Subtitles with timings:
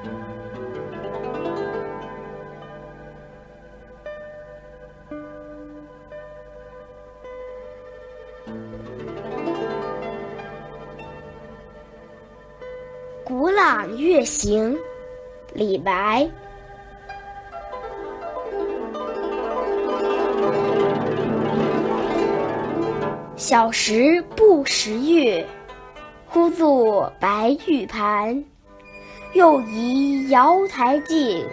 [13.24, 14.74] 《古朗月行》
[15.52, 16.28] 李白。
[23.36, 25.46] 小时不识月，
[26.26, 28.44] 呼作白玉盘。
[29.32, 31.46] 又疑瑶台镜，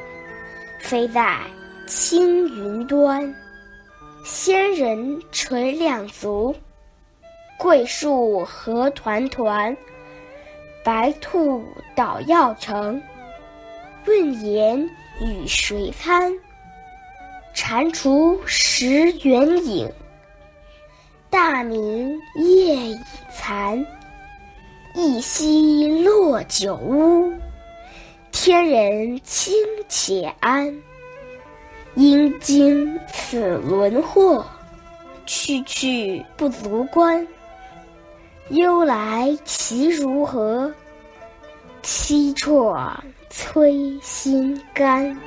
[0.80, 1.40] 飞在
[1.86, 3.34] 青云端。
[4.23, 6.55] 仙人垂两足，
[7.58, 9.76] 桂树何团团。
[10.84, 11.63] 白兔
[11.95, 13.02] 捣药成，
[14.05, 14.89] 问言
[15.22, 16.34] 与谁餐？
[17.53, 19.91] 蟾蜍蚀圆影，
[21.30, 23.00] 大明夜已
[23.31, 23.86] 残。
[24.94, 27.31] 一夕落九乌，
[28.40, 29.52] 天人清
[29.90, 30.72] 且安。
[31.95, 34.45] 应经此轮惑，
[35.25, 37.28] 去去不足观。
[38.50, 40.72] 忧来其如何？
[41.81, 42.94] 凄怆
[43.31, 45.20] 摧心肝。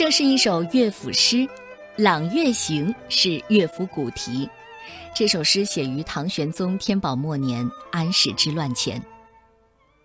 [0.00, 1.36] 这是一首乐府诗，
[1.94, 4.48] 《朗月行》是乐府古题。
[5.14, 8.98] 这首诗写于唐玄宗天宝末年安史之乱前。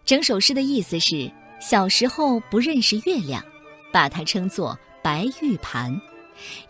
[0.03, 3.41] 整首诗的意思是：小时候不认识月亮，
[3.89, 5.97] 把它称作白玉盘，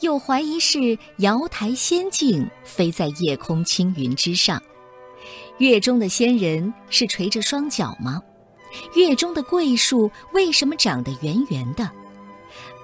[0.02, 4.62] 又怀疑是瑶台仙境飞在夜空青云之上。
[5.58, 8.22] 月中的仙人是垂着双脚吗？
[8.96, 11.90] 月中的桂树为什么长得圆圆的？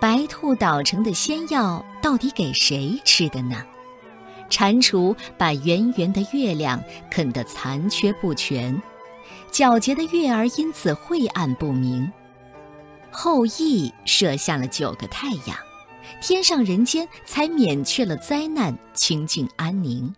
[0.01, 3.63] 白兔捣成的仙药到底给谁吃的呢？
[4.49, 8.81] 蟾蜍把圆圆的月亮啃得残缺不全，
[9.51, 12.11] 皎洁的月儿因此晦暗不明。
[13.11, 15.55] 后羿射下了九个太阳，
[16.19, 20.11] 天上人间才免去了灾难，清净安宁。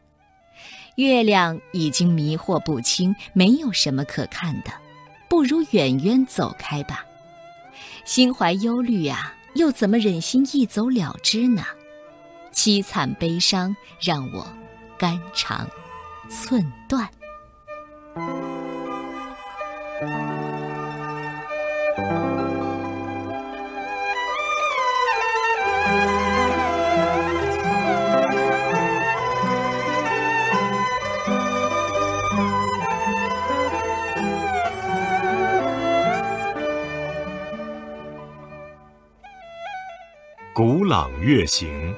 [0.95, 4.71] 月亮已经迷惑不清，没有什么可看的，
[5.27, 7.03] 不如远远走开吧。
[8.05, 9.35] 心怀忧虑啊！
[9.55, 11.63] 又怎么忍心一走了之呢？
[12.53, 14.47] 凄惨悲伤让我
[14.97, 15.67] 肝肠
[16.29, 17.07] 寸断。
[40.55, 41.91] 《古朗月行》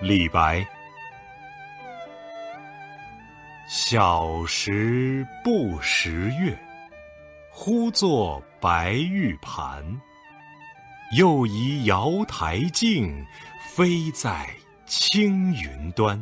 [0.00, 0.66] 李白。
[3.68, 6.58] 小时不识月，
[7.48, 9.84] 呼作白玉盘。
[11.16, 13.24] 又疑瑶台镜，
[13.68, 14.44] 飞在
[14.84, 16.20] 青云端。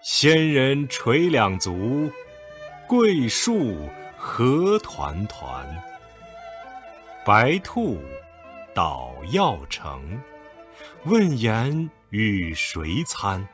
[0.00, 2.10] 仙人垂两足，
[2.88, 5.64] 桂树何团团。
[7.24, 8.02] 白兔。
[8.74, 10.18] 捣药成，
[11.04, 13.46] 问言与谁餐？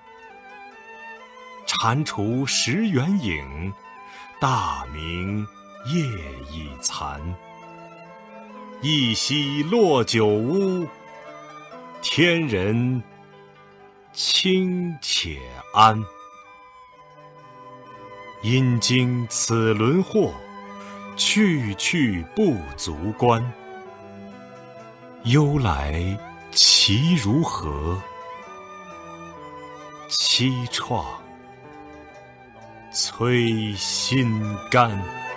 [1.66, 3.72] 蟾蜍蚀圆影，
[4.40, 5.44] 大明
[5.86, 6.02] 夜
[6.52, 7.20] 已残。
[8.80, 10.86] 一夕落九乌，
[12.00, 13.02] 天人
[14.12, 15.40] 清且
[15.74, 16.00] 安。
[18.40, 20.30] 因经此轮惑，
[21.16, 23.52] 去去不足观。
[25.24, 26.16] 忧来
[26.52, 28.00] 其如何？
[30.08, 31.04] 凄怆
[32.92, 35.27] 摧心肝。